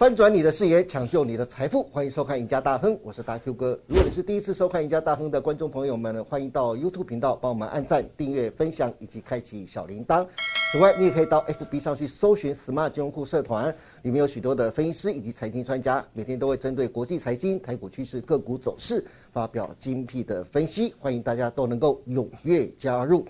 [0.00, 3.78] 翻转你的视野，抢救你的财富，欢迎收看《赢家大亨》，我是大 Q 哥。
[3.86, 10.26] 如果你是第一次收看《赢家大亨》的观众朋友们呢，欢迎到 YouTube 频道帮我们按赞、订阅、分享以及开启小铃铛。
[10.72, 13.68] 此外，你也可以到 FB 上去搜寻 “Smart 金融库社团”，
[14.00, 23.22] 里面有许多的分析师以及财经专家，每天都会针对国际财经、台股趋势、个股走势发表精辟的分析，欢迎大家都能够踊跃加入。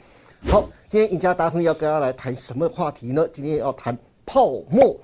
[0.45, 3.27] 好，今天《赢家大亨》要跟大家来谈什么话题呢？
[3.33, 4.97] 今天要谈泡沫。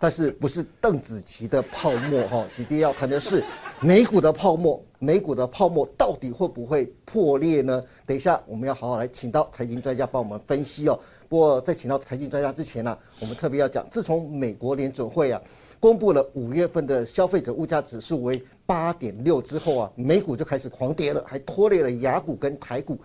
[0.00, 2.46] 但是不是邓紫棋的泡沫哈？
[2.56, 3.44] 今天要谈的是
[3.80, 7.84] 美股的泡沫，美股的泡沫到底会不会破裂呢？
[8.06, 10.98] 等一下我们要好好来请到财经专家帮我们分析哦。
[11.28, 15.38] 不过在请到财经专家之前呢，我们特别要讲，自从美国联准会啊
[15.78, 22.98] 公布了五月份的消费者物价指数为八点六之后啊，美股就开始狂跌了，还拖累了雅股跟台股。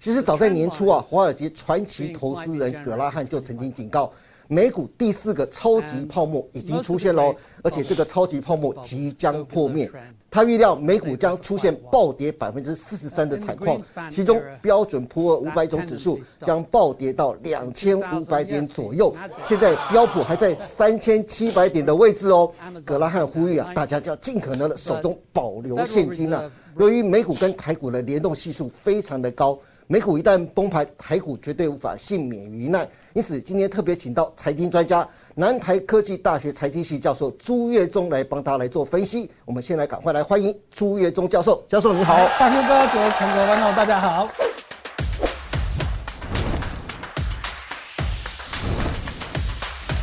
[0.00, 4.10] 其实早在年初啊，华尔街传奇投资人葛拉汉就曾经警告。
[4.48, 9.90] 美股第四个超级泡沫已经出现喽，而且这个超级泡沫即将破灭。
[10.30, 19.14] 他预料美股将出现暴跌百分之四十三的惨况，其中标准普尔五百种指数将暴跌到两千五百点左右。
[19.42, 22.50] 现在标普还在三千七百点的位置哦。
[22.84, 26.42] 格拉汉呼吁啊，大家就要尽可能的手中保留现金啊。
[26.78, 29.58] 由于美股跟台股的联动系数非常的高。
[29.90, 32.86] 美股一旦崩盘，台股绝对无法幸免于难。
[33.14, 39.30] 因此，今天特别请到财经专家、南台科技大学财经系教授朱月忠来帮他来做分析。
[39.46, 41.64] 我们先来赶快来欢迎朱月忠教授。
[41.66, 44.28] 教授你好，大哥哥、各位全国观众大家好。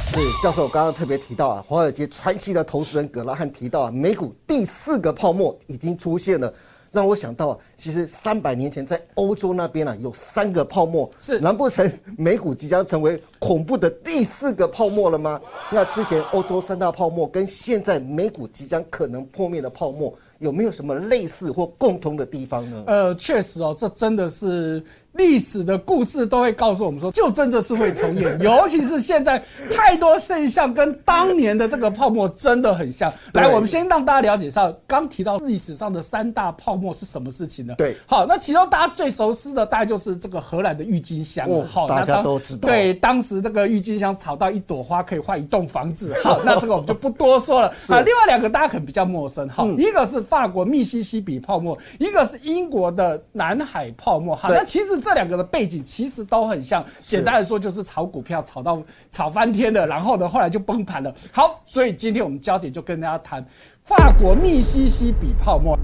[0.08, 6.52] 是教授刚刚特别提到啊，华尔街传奇的投资人葛拉汉提到啊，美股第四个泡沫已经出现了。
[6.95, 15.42] 让我想到啊，其实三百年前在欧洲那边啊，有三个泡沫，是难不成美股即将成为恐怖的第四个泡沫了吗？
[15.70, 22.83] 那之前欧洲三大泡沫跟现在美股即将可能破灭的泡沫，有没有什么类似或共通的地方呢？
[22.87, 24.81] 呃，确实哦，这真的是。
[25.15, 33.09] 历史的故事都会告诉我们说，就真的是会重演， 尤其是现在太多现象跟当年的这个泡沫真的很像。
[33.33, 37.73] 来，我们先让大家了解一下，刚提到历史上的三大泡沫是什么事情呢？
[37.77, 41.47] 对，好，那其中大家最熟悉的大概就是这个荷兰的郁金香。
[41.65, 42.67] 好，大家都知道。
[42.67, 46.14] 对，当时这个郁金香炒到一朵花可以换一栋房子。
[46.23, 47.70] 好， 那这个我们就不多说了。
[47.87, 49.47] 啊，另外两个大家可能比较陌生。
[49.47, 54.36] 好，一个是法国密西西比泡沫，一个是英国的南海泡沫。
[54.36, 54.99] 好，那其实。
[55.05, 61.14] 这两个的背景其实都很像，简单来说就是炒股票炒到炒翻天了，然后呢后来就崩盘了。
[61.32, 63.45] 好，所以今天我们焦点就跟大家谈
[63.83, 65.77] 法国密西西比泡沫。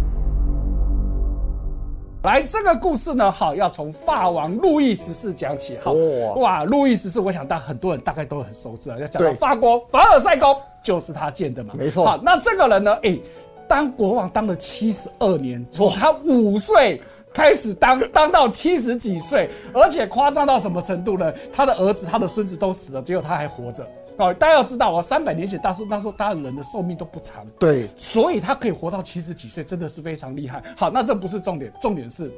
[2.24, 5.78] 来，这个故事呢，好要从法王路易十四讲起。
[5.84, 5.94] 好
[6.38, 8.98] 哇，路易十四，我想大很多人大概都很熟知啊。
[9.00, 12.04] 要讲到法国凡尔赛宫就是他建的嘛，没错。
[12.04, 13.20] 好，那这个人呢，哎，
[13.68, 17.00] 当国王当了七十二年，从他五岁。
[17.34, 21.34] 开始当当到七十几岁，而且夸张到什么程度呢？
[21.54, 23.88] 他的儿子、他的孙子都死了，只有他还活着。
[24.18, 27.46] 哦，大家要知道哦，三百年前，大叔那时候，大人的寿命都不长。
[27.58, 30.62] 对，所以他可以活到七十几岁，真的是非常厉害。
[30.76, 32.32] 好，那这不是重点，重点是。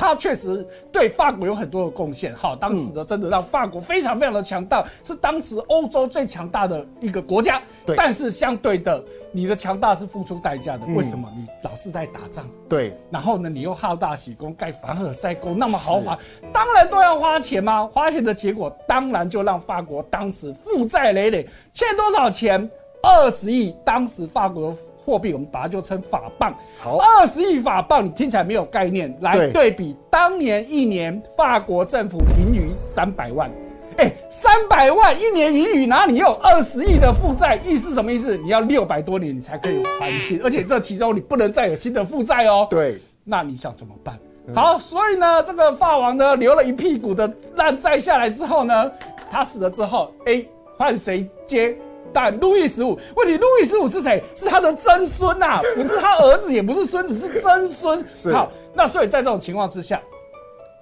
[0.00, 7.60] 他确实对法国有很多的贡献，好，当时的真的让法国非常非常的强大，是当时欧洲最强大的一个国家。
[7.84, 10.86] 对，但是相对的，你的强大是付出代价的。
[10.86, 11.30] 为什么？
[11.36, 12.48] 你老是在打仗。
[12.66, 16.18] 对，然后呢，你又好大喜功，盖凡尔赛宫那么豪华，
[16.50, 17.86] 当然都要花钱吗？
[17.92, 22.70] 花钱的结果，当然就让法国当时负债累累，欠多少钱？
[23.02, 23.76] 二十亿。
[23.84, 24.74] 当时法国。
[25.04, 29.14] 货币我们把它就称法镑，好，二十亿法镑，你听起来没有概念。
[29.20, 33.50] 来对比当年一年法国政府盈余三百万，
[33.96, 37.58] 哎，三百万一年盈余，哪里有二十亿的负债？
[37.66, 38.36] 意思什么意思？
[38.38, 42.66] 你要六百多年你才可以还清， 而且这其中你不能再有新的负债哦。
[42.70, 44.18] 对，那你想怎么办？
[44.54, 48.90] 好，所以呢，这个法王呢留了一屁股的烂债下来之后呢，
[49.30, 50.44] 他死了之后，哎，
[50.76, 51.76] 换谁接？
[52.12, 54.22] 但路易十五，问题路易十五是谁？
[54.34, 58.04] 是他的曾孙呐， 不是他儿子，也不是孙子，是曾孙。
[58.32, 60.00] 好，那所以在这种情况之下，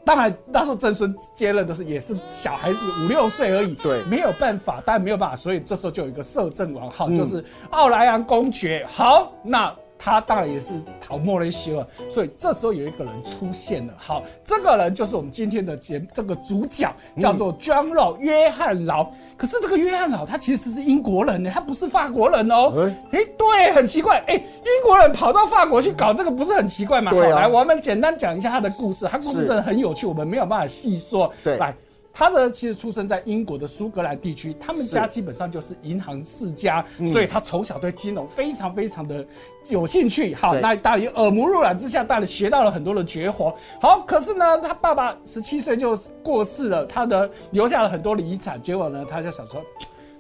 [0.04, 8.86] 当然那时候曾孙接任的是也是小孩子五六岁而已，对，没有办法，但没有办法，所以这时候就有一个摄政王，好，就是奥莱昂公爵。
[8.88, 9.75] 好，那。
[9.99, 13.93] 他当然也是逃莫雷西尔，所以这时候有一个人出现了。
[13.97, 19.11] 好，这个人就是我们今天的节这个主角，叫做 John Law 约翰劳。
[19.37, 22.91] 可是这个约翰劳他其实是英国人呢，他不是法国人哦。
[23.11, 24.23] 哎，对，很奇怪。
[24.27, 27.11] 哎，英国人跑到法国去搞这个，不是很奇怪吗？
[27.11, 29.06] 对来，我们简单讲一下他的故事。
[29.06, 31.33] 他故事真的很有趣，我们没有办法细说。
[31.43, 31.75] 对，来。
[32.19, 39.25] 他呢其实出生在英国的苏格兰地区，他们家基本上就是银行世家，所以他从小对金融非常非常的
[39.69, 40.35] 有兴趣。
[40.35, 43.56] 好，那大理耳濡目染之下，大理学到了很多的绝活。
[43.81, 49.62] 好，可是呢，他爸爸十七岁就过世了，他的留下了很多的遗产，结果呢，他就想说。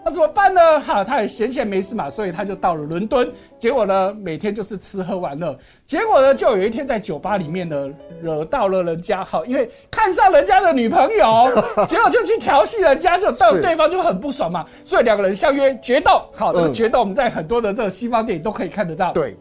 [0.08, 0.80] 那怎么办呢？
[0.80, 3.30] 哈，他也闲闲没事嘛，所以他就到了伦敦。
[3.58, 5.54] 结果呢，每天就是吃喝玩乐。
[5.84, 7.90] 结果呢，就有一天在酒吧里面呢，
[8.22, 11.52] 惹到了人家，哈，因为看上人家的女朋友，
[11.86, 14.64] 结果就去调戏人家，就到对方就很不爽嘛。
[14.82, 16.22] 所以两个人相约决斗。
[16.34, 19.12] 好，这个决斗我们在很多的这个西方电影都可以看得到。
[19.12, 19.36] 对，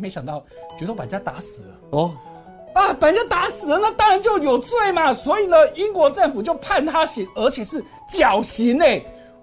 [0.00, 0.44] 没想到
[0.76, 1.68] 决斗把人家打死了。
[1.90, 2.12] 哦，
[2.74, 5.14] 啊，把人家打死了，那当然就有罪嘛。
[5.14, 8.84] 所以呢，英国政府就判他刑，而且是绞刑呢。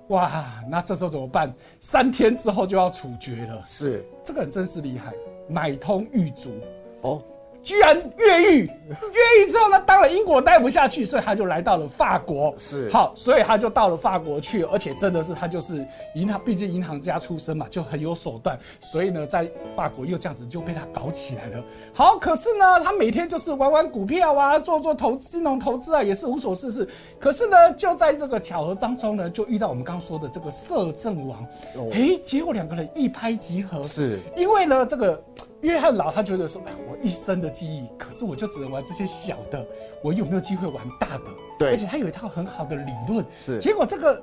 [0.10, 1.52] 哇，那这时候怎么办？
[1.80, 3.62] 三天之后就要处决了。
[3.66, 5.14] 是，这个人真是厉害，
[5.48, 6.60] 买通狱卒。
[7.02, 7.24] 哦。
[7.62, 12.54] 居然越狱，越狱之后呢，当然英国待不下去，所以他就来到了法国。
[12.58, 15.86] 是好，所以他就到了法国去，而且真的是他就是
[16.16, 18.58] 银行，毕竟银行家出身嘛，就很有手段。
[18.80, 21.64] 所以呢，在法国又这样子就被他搞起来了。
[21.94, 26.88] 好，可是呢，他每天就是玩玩股票啊，做做投金融投资啊，也是无所事事。
[27.20, 31.46] 可是呢，就在这个巧合当中呢，就遇到我们刚刚说的这个摄政王。
[31.92, 33.84] 哎，结果两个人一拍即合。
[33.84, 35.22] 是因为呢，这个。
[35.62, 39.66] 约翰老他觉得说，哎，我一生的记忆，可是我就只能玩这些小的，
[40.04, 41.24] 我有没有机会玩大的？
[41.58, 43.26] 对，而且他有一套很好的理论。
[43.46, 44.16] 是，结果这个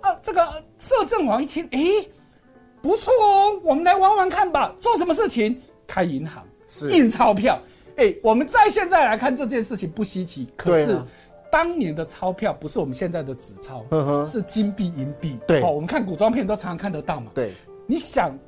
[0.00, 0.46] 啊，这个
[0.78, 1.80] 摄政王一听，哎，
[2.80, 4.74] 不错哦，我们来玩玩看吧。
[4.80, 5.60] 做什么事情？
[5.86, 7.60] 开银行，是印钞票。
[7.96, 10.98] 哎，我们在现在来看这件事情不稀奇，可是
[11.50, 13.84] 当年的钞票不是我们现在的纸钞，
[14.24, 15.38] 是金币、银币。
[15.46, 17.30] 对，哦，我们看古装片都常常看得到嘛。
[17.34, 17.52] 对，
[17.86, 18.38] 你想。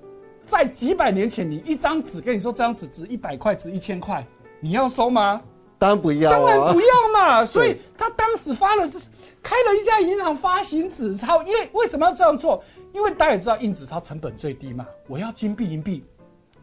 [0.47, 4.25] 在几百年前，你一张纸跟你说这张纸值一百块，值一千块，
[4.61, 5.41] 你要收吗？
[5.79, 7.45] 当然不要，当然不要嘛。
[7.47, 8.99] 所以他当时发的是
[9.43, 12.63] 开了一家银行发行纸钞，因为为什么要这样做？
[12.93, 14.87] 因为大家也知道印纸钞成本最低嘛。
[15.09, 16.05] 我要金币银币，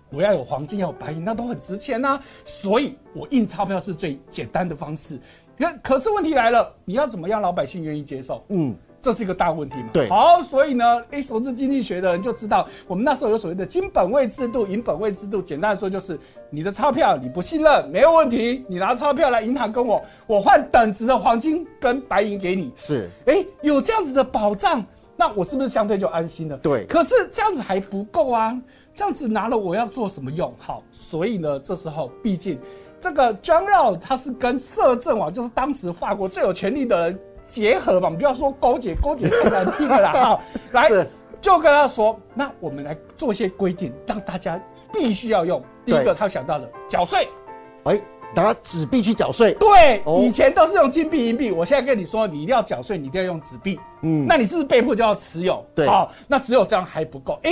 [0.10, 2.20] 我要有黄金，要有白银，那都很值钱呐。
[2.46, 5.20] 所以我印钞票是最简单的方式。
[5.60, 8.44] 可可是问题来了，你要怎么样老百姓愿意接受？
[8.48, 8.76] 嗯。
[9.02, 9.90] 这是一个大问题嘛？
[9.92, 15.42] 对，好，所以呢，哎，熟知经济学的人就知道，我们那时候有所谓的金本位制度、银本位制度。
[15.42, 16.20] 简单的说，就是
[16.52, 22.72] 你的钞票你不信任没有问题，你拿钞票来银行跟我，我换等值的黄金跟白银给你。
[22.76, 24.86] 是，哎，有这样子的保障，
[25.18, 26.56] 那我是不是相对就安心了？
[26.58, 26.86] 对。
[26.86, 28.56] 可是这样子还不够啊，
[28.94, 30.54] 这样子拿了我要做什么用？
[30.60, 32.60] 好，所以呢，这时候毕竟
[33.00, 37.20] 这个 John Law 他是跟摄政王，就是当时法国最有权力的人。
[37.52, 40.14] 结合吧，不要说勾结，勾结太难听了啦。
[40.14, 40.90] 好，来
[41.42, 44.58] 就跟他说，那我们来做一些规定，让大家
[44.94, 45.62] 必须要用。
[45.86, 47.28] 第一个，他想到了缴税。
[47.84, 48.00] 哎，
[48.34, 49.54] 大家纸币去缴税。
[49.56, 53.78] 对，以前都是用金币、银币，我现在跟你说，你一定要缴税，你一定要用纸币。
[54.02, 55.66] 嗯，那你是不是被迫就要持有？
[55.76, 57.38] 对，好，那只有这样还不够。
[57.44, 57.52] 哎。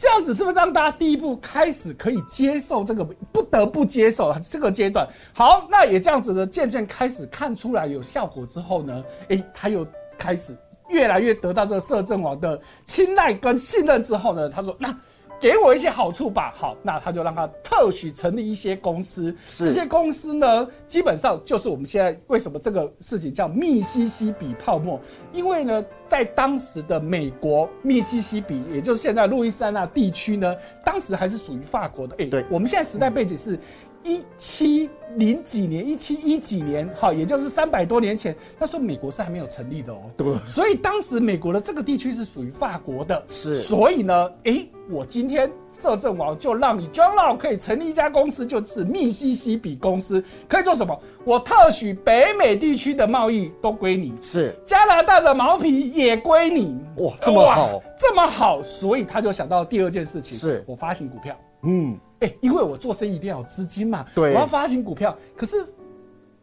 [0.00, 5.06] 这样子是不是让大家第一步开始可以接受这个不得不接受这个阶段？
[5.34, 9.86] 好，那也这样子呢，渐渐开始看出来有效果之后呢，诶，他又
[10.16, 10.56] 开始
[10.88, 14.98] 越来越得到这个摄政王的青睐跟信任之后呢，他说那。
[15.40, 16.52] 给我一些好处吧。
[16.54, 19.34] 好，那他就让他特许成立一些公司。
[19.46, 25.00] 这些公司呢，基本上就是我们现在为什么这个事情叫密西西比泡沫？
[25.32, 30.54] 因为呢，在当时的美国密西西比，也就是现在路易斯安那地区呢，
[30.84, 32.14] 当时还是属于法国的。
[32.18, 33.58] 哎，对，我们现在时代背景是。
[34.02, 39.98] 一七零几年，一七一几年，哈，也就是三百多年前，那时候美国是还没有成立的哦。
[40.16, 40.32] 对。
[40.46, 43.22] 所以当时美国的这个地区是属于法国的。
[43.28, 43.54] 是。
[43.56, 50.98] 所以呢，哎，我今天摄政王就让你 John Law 可以成立一家公司，就是密西西比公司，可以做什么？
[51.24, 54.14] 我特许北美地区的贸易都归你。
[54.22, 54.54] 是。
[54.64, 56.78] 加拿大的毛皮也归你。
[56.96, 61.36] 哇，这么好，这么好，所以他就想到第二件事情，是我发行股票。
[61.64, 61.98] 嗯。
[62.20, 65.56] 哎，因为我做生意一定要有资金嘛，对，我要发行股票，可是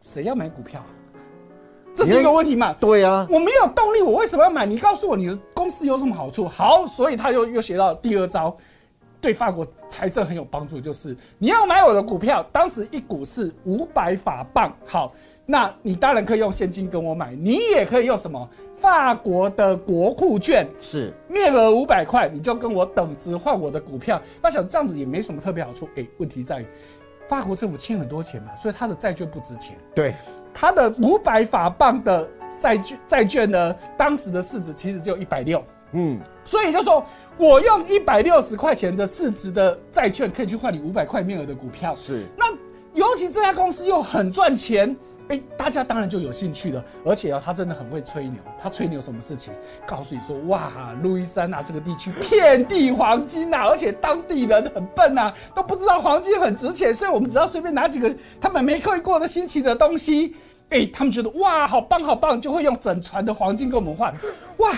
[0.00, 0.82] 谁要买股票？
[1.94, 2.72] 这是一个问题嘛？
[2.74, 4.64] 对啊，我没有动力，我为什么要买？
[4.64, 6.46] 你告诉我你的公司有什么好处？
[6.46, 8.56] 好，所以他又又学到第二招，
[9.20, 15.12] 对法国财政很有帮助，就是你要买我的股票，当时一股是五百法镑，好，
[15.50, 18.46] 那你当然可以用现金跟我买，你也可以用什么？
[18.76, 24.20] 法国的国库券是面额五百块，你就跟我等值换我的股票。
[24.42, 25.88] 那想这样子也没什么特别好处。
[25.96, 26.66] 哎，问题在于
[27.30, 29.74] 法国政府欠很多钱嘛，所以他的债券不值钱。
[29.94, 30.14] 对，
[30.52, 32.28] 他的五百法镑的
[32.58, 35.64] 债券债券呢，当时的市值其实只有一百六。
[35.92, 37.02] 嗯，所以就说
[37.38, 41.94] 我用一百六十块钱的市值的债券，可以去换你五百块面额的股票。
[41.94, 42.44] 是，那
[42.92, 44.94] 尤其这家公司又很赚钱。
[45.28, 46.82] 哎，大家当然就有兴趣了。
[47.04, 48.40] 而且啊，他真的很会吹牛。
[48.62, 49.52] 他吹牛什么事情？
[49.86, 50.70] 告诉你说，哇，
[51.02, 60.34] 路易斯安那这个地区遍地黄金呐，而且当地人很笨呐，都不知道黄金很值钱，所以我们只要随便拿几个他们没看过的新奇的东西，
[60.70, 64.12] 哎，他们觉得哇，好棒好棒，就会用整船的黄金跟我们换。
[64.58, 64.70] 哇，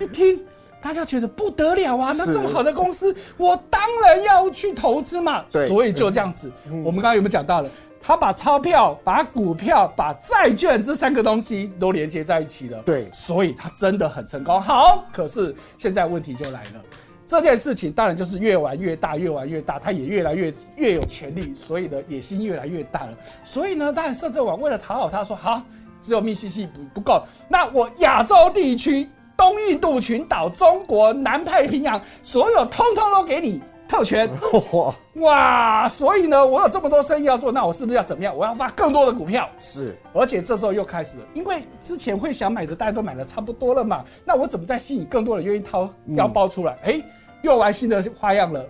[0.00, 0.40] 一听
[0.80, 5.44] 大家觉得不得了啊，那这么好的公司，我当然要去投资嘛。
[5.50, 6.50] 对，所以就这样子。
[6.84, 7.68] 我们刚刚有没有讲到了？
[8.00, 12.80] 他把钞票、把股票、把债券这三个东西都连接在一起了。
[12.86, 14.60] 对，所以他真的很成功。
[14.60, 16.82] 好，可是现在问题就来了，
[17.26, 23.18] 这件事情当然就是越玩越大，越玩越大，他也越来越越有权利，所以呢野心越来越大了。
[23.44, 25.60] 所以呢，当然摄政王为了讨好他，说好，
[26.00, 33.60] 只有密西西不不够，那我亚洲地区、东印度群岛、中国、南太平洋，所有通通都给你。
[33.88, 34.28] 特权
[34.72, 38.36] 哇哇，所以呢，我有这么多生意要做，那我是不是要怎么样？
[38.36, 39.48] 我要发更多的股票。
[39.58, 46.76] 是，而且这时候又开始了，因为之前会想买的大家都买的差不多了嘛，那我怎么再吸引更多人愿意掏腰包出来？
[46.84, 47.02] 哎，
[47.42, 48.64] 又玩新的花样了，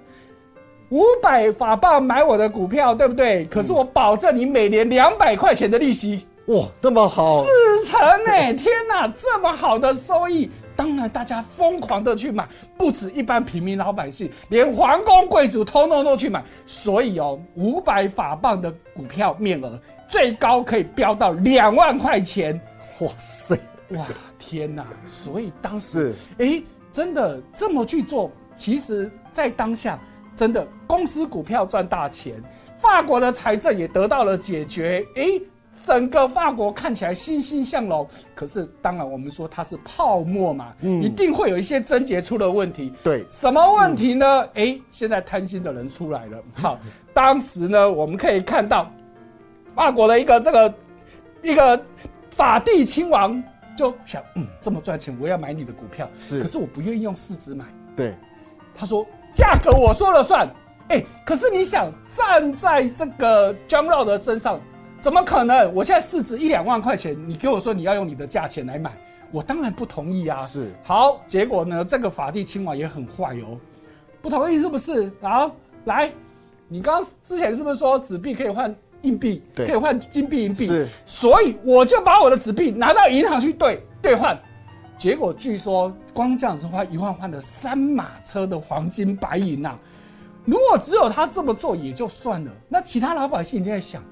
[0.91, 3.45] 五百法镑买我的股票，对不对？
[3.47, 10.49] 可是我保证你每年两百块钱的利息，哇，那么好，四成哎，天哪，这么好的收益！
[10.79, 16.41] 当然，大家疯狂的去买，不止一般平民老百姓，连皇宫贵族通通都去买。
[16.67, 19.77] 所以哦，五百法镑的股票面额
[20.09, 22.55] 最高可以飙到两万块钱。
[23.01, 23.59] 哇塞，
[23.89, 24.07] 哇
[24.39, 24.87] 天哪！
[25.09, 29.99] 所以当时，哎，真的这么去做，其实在当下，
[30.37, 32.41] 真的公司股票赚大钱，
[32.81, 35.05] 法国的财政也得到了解决。
[35.17, 35.25] 哎。
[35.85, 42.93] 整个法国看起来欣欣向荣，可是当然我们说它是泡沫嘛，一定会有一些症结出了问题。
[43.03, 44.49] 对，什么问题呢？
[44.55, 46.43] 哎，现在贪心的人出来了。
[46.55, 46.79] 好，
[47.15, 48.91] 当时呢，我们可以看到
[49.75, 50.75] 法国的一个这个
[51.43, 51.81] 一个
[52.31, 53.43] 法蒂亲王
[53.77, 56.09] 就想，嗯，这么赚钱，我要买你的股票。
[56.19, 57.65] 是，可是我不愿意用市值买。
[57.97, 58.15] 对，
[58.75, 60.49] 他说价格我说了算。
[60.89, 64.61] 哎，可是你想站在这个 John Law 的身上。
[65.00, 65.73] 怎么可能？
[65.73, 68.90] 我现在市值一两万块钱，你跟我说你要用你的价钱来买，
[69.31, 70.37] 我当然不同意啊。
[70.45, 71.85] 是好，结果呢？
[71.85, 73.57] 这个法蒂亲王也很坏哦，
[74.21, 75.11] 不同意是不是？
[75.21, 76.11] 好，来，
[76.67, 80.67] 你刚刚之前是不是说纸币可以换硬币，可以换金币银币？
[80.67, 84.37] 是，所以我就把我的纸币拿到银行去兑兑换，
[84.97, 89.78] 结果据说光这样子花一万换了三马车的黄金白银呐。
[90.45, 94.02] 如果只有他这么做也就算了，那其他老百姓定在想。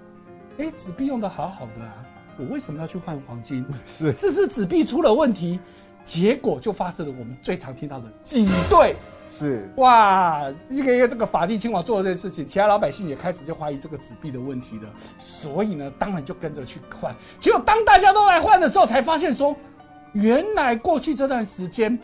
[0.58, 1.94] 哎，纸币用的好好的啊，
[2.38, 3.64] 我为什么要去换黄金？
[3.86, 5.60] 是是不是纸币出了问题？
[6.04, 8.94] 结果就发生了我们最常听到的挤兑。
[9.28, 14.88] 是哇，一个一个这个法蒂亲王做的这件事情，其他老百姓也开始就怀疑这个纸币的问题了。
[15.18, 17.12] 所以呢，当然就跟着去换。
[17.40, 19.56] 结果当大家都来换的时候，才发现说，
[20.12, 21.98] 原来过去这段时间。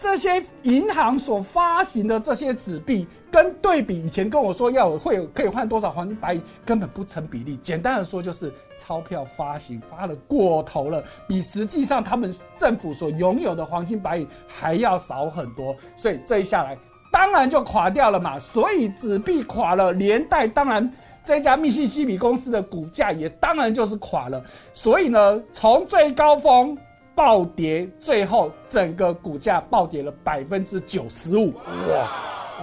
[0.00, 7.56] 这些银行所发行的这些纸币，跟对比以前跟我说要会可以换多少黄金白银，根本不成比例。
[7.56, 15.74] 简单的说，就是钞票发行发了过头了，比实际上他们政府所拥有的黄金白银还要少很多。
[15.96, 16.76] 所以这一下来，
[17.10, 18.38] 当然就垮掉了嘛。
[18.38, 20.92] 所以纸币垮了，连带当然
[21.24, 24.44] 这家密西西比公司的股价也当然就是垮了。
[24.74, 26.76] 所以呢，从最高峰。
[27.14, 31.52] 暴跌，最后整个股价暴跌了百分之九十五。
[31.52, 32.08] 哇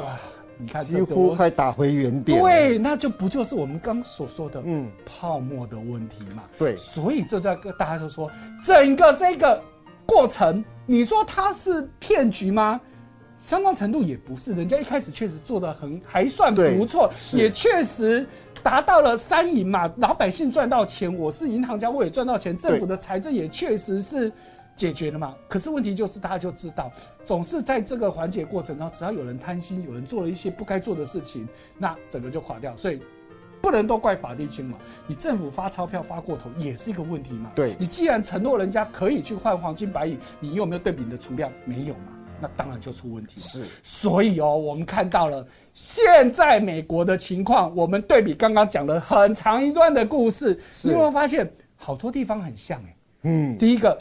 [0.01, 0.19] 哇，
[0.59, 2.39] 你看几乎快打回原点。
[2.39, 6.43] 对，那就不就是我们刚所说的嗯泡沫的问题嘛？
[6.57, 8.29] 对，所以这在跟大家就说，
[8.63, 9.61] 整个这个
[10.05, 12.79] 过程，你说它是骗局吗？
[13.39, 18.27] 相当程度也不是，人家一开始确实做的很还算不错，也确实。
[18.61, 24.29] 达到了三赢嘛，老百姓赚到钱，我是银行家，我也赚到钱，政府的财政也确实是
[24.79, 25.35] 解决了嘛。
[25.49, 26.89] 可是问题就是，大家就知道，
[27.25, 31.45] 总是在这个缓解过程中，只要有人贪心，有人做了一些不该做的事情，
[31.77, 32.75] 那整个就垮掉。
[32.77, 33.01] 所以
[33.61, 37.51] 不能都怪法律清嘛，你政府发钞票发过头也是一个问题嘛。
[37.53, 41.51] 对你既然承诺人家可以去换黄金白银，你有没有对比你的储量？
[41.65, 42.15] 没有嘛。
[42.41, 43.41] 那当然就出问题了。
[43.41, 52.81] 是，所以哦，我们看到了现在美国的情况，我们对比刚刚讲了很长一段的故事，你有没有发现好多地方很像？
[52.85, 53.93] 哎，嗯，第一个，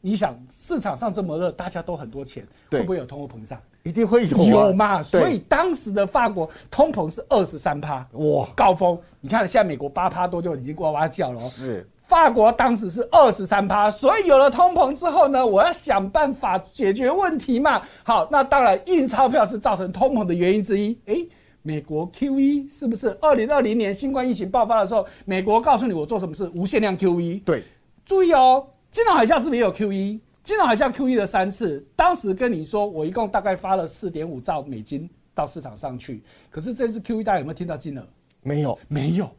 [0.00, 3.60] 你想市场上这么热，大家都很多钱，会不会有通货膨胀？
[3.82, 5.02] 一定会有，有嘛？
[5.02, 8.98] 所以当时的法国通膨是二十三趴，哇，高峰。
[9.20, 11.40] 你看现在美国八趴多就已经呱呱叫了。
[11.40, 11.88] 是。
[12.06, 17.80] 法国当时是二十三趴，所以有了通膨之后呢，我要想办法解决问题嘛。
[18.02, 20.98] 好，那当然印钞票是造成通膨的原因之一。
[21.04, 21.28] 诶，
[21.62, 27.42] 美国 Q E 是不是二零二零年新冠疫情爆发的时候，美国告诉你我做什么事，无限量 Q E。
[27.46, 27.62] 对，
[28.04, 30.20] 注意哦，金融海啸是不是也有 Q E？
[30.42, 38.04] 金融海啸 Q E 的三次，当时跟你说我一共大概发了四点五兆美金到市场上去，可是这次 Q E 大家有没有听到金额？
[38.42, 39.30] 没有，没有，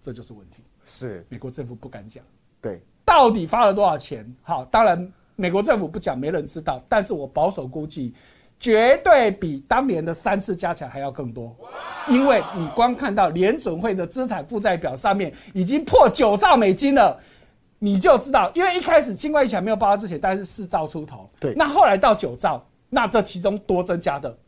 [0.00, 0.62] 这就是问题。
[0.84, 2.22] 是美国政府不敢讲，
[2.60, 4.24] 对，到底发了多少钱？
[4.42, 6.80] 好，当然美国政府不讲，没人知道。
[6.88, 8.14] 但是我保守估计，
[8.60, 11.56] 绝对比当年的三次加起来还要更多，
[12.08, 17.18] 因为你光看到联准会的资产负债表上面已经破九兆美金了，
[17.84, 24.38] 你就知道，因为一开始新冠疫情还没有爆发之前，大概是四兆出头，对那后来到九兆，那这其中多增加的，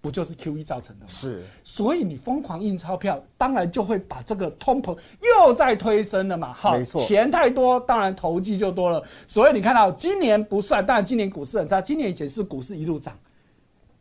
[0.00, 1.08] 不就是 Q E 造成的吗？
[1.08, 6.54] 是所以你疯狂印钞票，当然就会把这个通膨又在推升了嘛。
[6.54, 9.04] 好没，错钱太多，当然投机就多了。
[9.28, 11.82] 所以你看到今年不算，当然今年股市很差。
[11.82, 13.14] 今年以前是不是股市一路涨？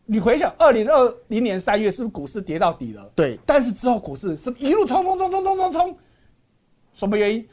[0.05, 3.11] 你回想二零二零年三月，是不是股市跌到底了？
[3.13, 5.97] 对但是之后股市是不是一路冲冲冲冲冲冲冲，
[6.93, 7.45] 什么原因？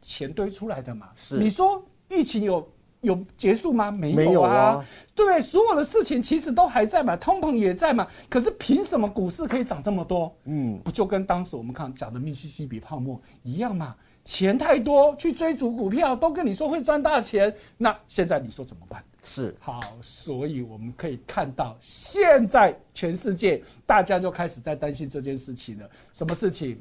[0.00, 1.08] 钱堆出来的嘛。
[1.16, 2.68] 是你说疫情有
[3.00, 3.90] 有结束吗？
[3.90, 5.40] 没没有啊对不对？
[5.40, 8.06] 所有的事情其实都还在嘛，通膨也在嘛。
[8.28, 10.34] 可是凭什么股市可以涨这么多？
[10.44, 13.94] 嗯，不就跟当时我们看讲的密西西比泡沫一样嘛？
[14.22, 19.02] 钱太多，去追逐股票，都跟你说会赚大钱，那现在你说怎么办？
[19.22, 25.88] 是好，所以我们可以看到，现在全世界大家就开始在担心这件事情了。
[26.12, 26.78] 什么事情？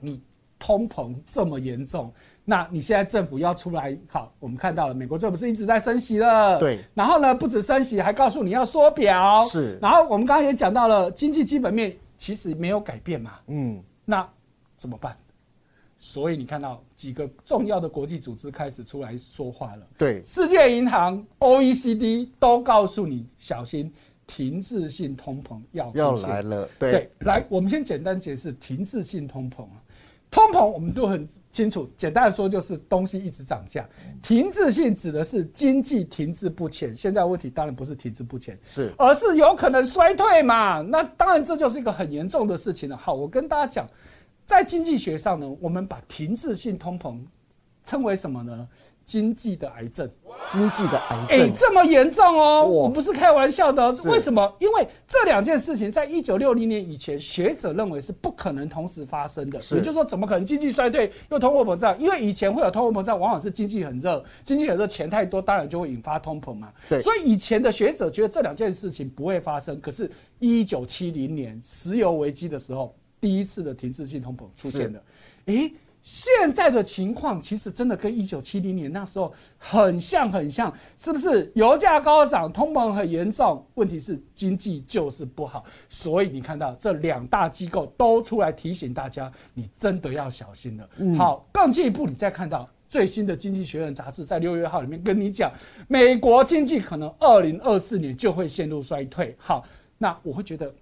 [0.00, 0.20] 你
[0.58, 2.12] 通膨这么严重，
[2.44, 6.78] 那你现在政府要出来，好，我们看到了，美国政府是一直在升息了，对。
[6.94, 9.78] 然后呢，不止升息，还告诉你要缩表，是。
[9.80, 14.28] 然后我们刚刚也讲到了，经济基本面其实没有改变嘛，嗯，那
[14.76, 15.16] 怎么办？
[15.98, 19.86] 所以你看到几个重要的国际组织开始出来说话了。
[19.96, 23.90] 对，世界银行、OECD 都告诉你小心
[24.26, 26.90] 停滞性通膨要出要来了，对。
[26.92, 29.80] 对，，来，我们先简单解释停滞性通膨啊。
[30.30, 33.88] 通膨我们都很清楚，简单的说就是东西一直涨价。
[34.20, 40.80] 停滞性指的是经济停滞不前，现在问题当然不是停滞不前，是而是有可能衰退嘛。
[40.80, 42.96] 那当然这就是一个很严重的事情了。
[42.96, 43.86] 好，我跟大家讲，
[44.44, 47.18] 在经济学上呢，我们把停滞性通膨
[47.84, 48.68] 称为什么呢？
[49.04, 50.10] 经济的癌症。
[50.50, 52.64] 经济的癌哎、症，这么严重哦！
[52.64, 54.52] 哇我不是开玩笑的为什么？
[54.58, 59.60] 因为这两件事情在一九六零年以前，学者认为是不可能同时发生的。
[59.60, 61.96] 是也就是说，怎么可能经济衰退又通货膨胀？
[62.00, 66.72] 因为以前会有通货膨胀，往往是经济很热，经济很热，钱太多，当然就会引发通膨嘛。
[66.88, 69.80] 对所以以前的学者觉得这两件事情不会发生。
[69.80, 75.00] 可是，一九七零年石油危机的时候，第一次的停滞性通膨出现了。
[75.46, 75.72] 诶，
[76.04, 81.50] 现在的情况其实真的跟一九七零年那时候很像很像，是不是？
[81.54, 90.88] 油价高涨，通膨很严重，问题是经济就是不好，所以你看到这两大机构都出来提醒大家，你真的要小心了。
[91.16, 92.68] 好，更进一步，你再看到。
[92.86, 95.50] 最新的《经济学人》杂志在六月号里面跟你讲，
[95.88, 99.34] 美国经济可能二零二四年就会陷入衰退。
[99.36, 99.64] 好，
[99.98, 100.72] 那我会觉得，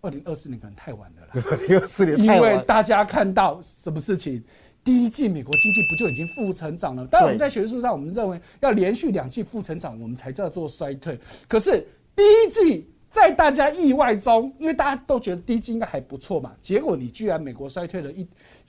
[0.00, 1.58] 二零二四年可能太晚了啦。
[1.68, 4.42] 六四年因为，大家看到什么事情，
[4.84, 7.04] 第一季美国经济不就已经负成长了？
[7.06, 11.18] 当然，我们在学术上，我们认为要连续两季负成长，我们才叫做衰退。
[11.48, 18.20] 可是第一季在大家意外中，因为大家都觉得第一季应该还不错嘛，结果你居然美国衰退了一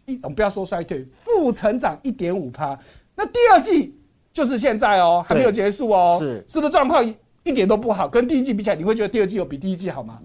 [0.06, 2.80] 一，我们不要说衰退，负成长一点五趴。
[3.16, 3.96] 那第二季
[4.32, 8.08] 就是现在哦，还没有结束哦，是是不是状况一一点都不好？
[8.08, 10.20] 跟第一季比起来，你会觉得第二季有比第一季好吗？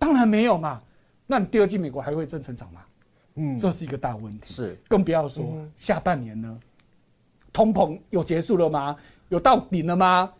[0.00, 0.82] 当然没有嘛。
[1.28, 2.80] 那你第二季美国还会正成长吗？
[3.36, 4.52] 嗯，这是一个大问题。
[4.52, 6.58] 是更不要说下半年呢，
[7.52, 8.96] 通膨有结束了吗？
[9.28, 10.32] 有到顶了吗？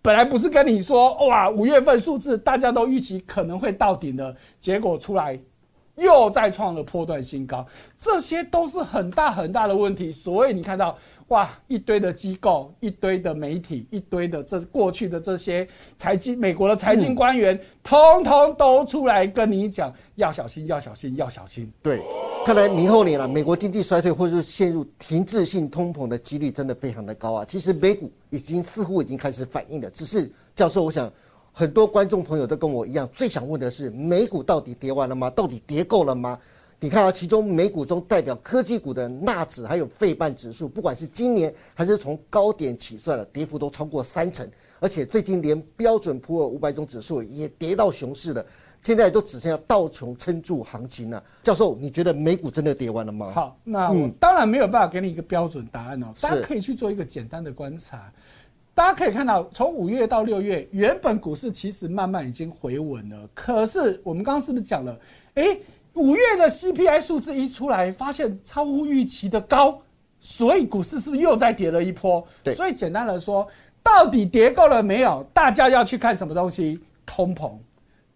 [0.00, 5.38] 本来不是跟你说哇，五月份数字大家都预期可能会到顶的，结果出来
[5.96, 7.66] 又再创了破段新高，
[7.98, 10.10] 这些都是很大很大的问题。
[10.10, 10.96] 所以你看到
[11.28, 21.70] 哇，一堆的机构、一堆的媒体、一堆的这过去的这些财经美国的财经官员，通通都出来跟你讲要小心，要小心，要小心。
[21.82, 22.02] 对，
[22.44, 27.44] 看来明后年了，美国经济衰退或者是陷入停滞性通膨的几率真的非常的高啊。
[27.44, 31.12] 其实美股已经似乎已经开始反应了，只是教授，我想
[31.60, 35.28] 很多观众朋友都跟我一样，最想问的是，美股到底跌完了吗？
[35.28, 36.38] 到底跌够了吗？
[36.78, 48.42] 你看啊，其中美股中代表科技股的纳指还有费半指数，不管是今年还是从高点起算了，跌幅都超过三成，而且最近连标准普尔五百种指数也跌到熊市了。
[48.82, 51.22] 现在都只剩下道琼撑住行情了。
[51.42, 58.10] 教授，你觉得美股真的跌完了吗？，好，那我当然没有办法给你一个标准答案哦，大家可以去做一个简单的观察。
[58.80, 63.28] 大家可以看到，从五月到六月，原本股市其实慢慢已经回稳了。
[63.34, 64.98] 可是我们刚刚是不是讲了？
[65.34, 65.44] 哎，
[65.92, 69.82] 五月的 CPI 数字一出来，发现超乎预期的高，
[70.18, 72.26] 所以股市是不是又再跌了一波？
[72.42, 72.54] 对。
[72.54, 73.46] 所以简单来说，
[73.82, 75.22] 到底跌够了没有？
[75.34, 76.80] 大家要去看什么东西？
[77.04, 77.52] 通膨，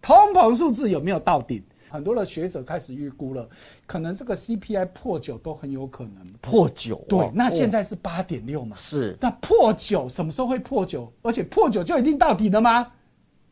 [0.00, 1.62] 通膨数字有没有到顶？
[1.94, 3.48] 很多的学者开始预估了，
[3.86, 6.96] 可能这个 CPI 破九都很有可能破九。
[7.08, 8.76] 对，那现在是八点六嘛？
[8.76, 9.16] 是。
[9.20, 11.12] 那破九什么时候会破九？
[11.22, 12.90] 而且破九就一定到底了吗？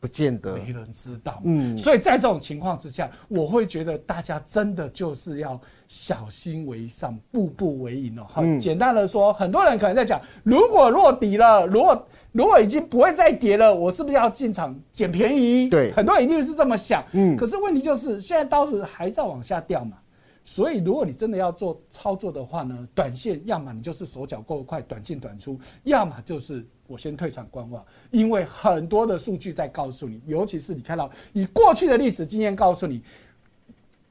[0.03, 1.41] 不见得，没人知道。
[1.45, 8.27] 嗯，所以在这种情况之下，我会觉得大家真的就是要小心为上，步步为营哦。
[8.29, 15.69] 好，简单的说，很多人可能在讲，如果落底了，如果如果已经不会再跌了，我是不是要进场捡便宜？
[15.69, 17.05] 对，很多人一定是这么想。
[17.13, 19.99] 嗯，可是问题就是现在刀子还在往下掉嘛，
[20.43, 33.03] 所以如果你真的要做操作的话呢，短线要么你就是手脚够快，短进短出，要么就是我先退场观望，因为很多的数据在告诉你，尤其是你看到以过去的历史经验告诉你，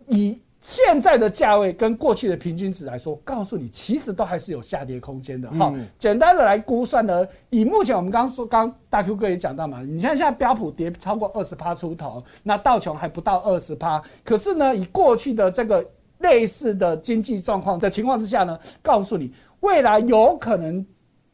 [0.08, 0.42] 以。
[0.64, 5.74] 现在的价位跟过去的平均值来说，告诉你其实都还是有下跌空间的哈。
[5.98, 15.84] 简单的来估算呢，以目前我们刚刚说，刚大 Q 哥也讲到嘛，你看现在标普跌超过二十趴出头，那道琼还不到二十趴，可是呢，以过去的这个
[16.20, 20.86] 类似的经济状况的情况之下呢，告诉你未来有可能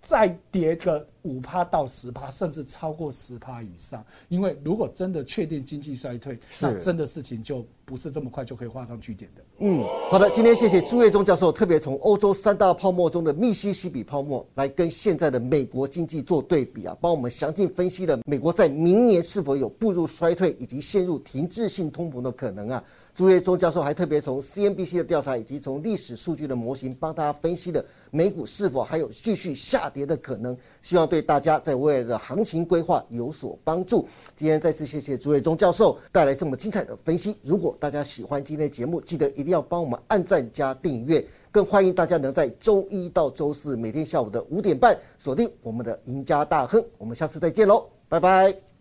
[0.02, 1.06] 再跌个。
[1.24, 4.04] 五趴到十趴，甚至超过十趴以上。
[4.30, 9.42] 因为如果真的确定经济衰退，那真的事情就不是这么快就可以画上句点的。
[9.60, 22.84] 嗯，好的，今天谢谢朱月忠教授特别从欧洲三大泡沫中的密西西比泡沫来跟现在的美国经济做对比啊，帮我们详尽分析了美国在明年是否有步入衰退以及陷入停滞性通膨的可能啊。
[23.16, 31.17] 朱月忠教授还特别从 CNBC 的调查以及从历史数据的模型帮大家分析了美股是否还有继续下跌的可能，希望对。
[31.18, 34.08] 对大家在未来的行情规划有所帮助。
[34.36, 37.36] 今天再次谢谢朱伟忠教授带来这么精彩的分析。
[37.42, 41.26] 如果大家喜欢今天的节目，记得一定要帮我们按赞加订阅。
[41.52, 46.84] 更欢迎大家能在周一到周四每天下午的五点半锁定我们的赢家大亨。
[47.00, 48.77] 我们下次再见喽，拜拜。